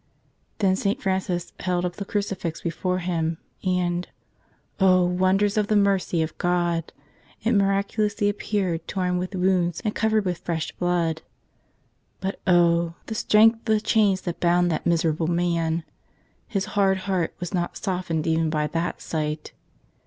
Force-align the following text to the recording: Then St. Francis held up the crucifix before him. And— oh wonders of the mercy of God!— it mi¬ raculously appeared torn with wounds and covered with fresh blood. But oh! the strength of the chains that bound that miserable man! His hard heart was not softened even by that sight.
Then 0.57 0.75
St. 0.75 0.99
Francis 0.99 1.53
held 1.59 1.85
up 1.85 1.97
the 1.97 2.05
crucifix 2.05 2.61
before 2.61 2.97
him. 2.97 3.37
And— 3.63 4.07
oh 4.79 5.05
wonders 5.05 5.57
of 5.57 5.67
the 5.67 5.75
mercy 5.75 6.23
of 6.23 6.35
God!— 6.39 6.91
it 7.43 7.51
mi¬ 7.53 7.67
raculously 7.69 8.27
appeared 8.27 8.87
torn 8.87 9.19
with 9.19 9.35
wounds 9.35 9.79
and 9.85 9.93
covered 9.93 10.25
with 10.25 10.39
fresh 10.39 10.71
blood. 10.71 11.21
But 12.19 12.39
oh! 12.47 12.95
the 13.05 13.13
strength 13.13 13.59
of 13.59 13.65
the 13.75 13.79
chains 13.79 14.21
that 14.21 14.39
bound 14.39 14.71
that 14.71 14.87
miserable 14.87 15.27
man! 15.27 15.83
His 16.47 16.65
hard 16.73 16.97
heart 17.05 17.35
was 17.39 17.53
not 17.53 17.77
softened 17.77 18.25
even 18.25 18.49
by 18.49 18.65
that 18.65 19.01
sight. 19.03 19.53